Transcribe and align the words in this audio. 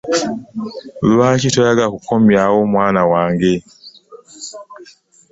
Lwaki 1.11 1.47
toyagala 1.53 1.89
kukomyawo 1.95 2.57
mwana 2.73 3.01
wange? 3.11 3.53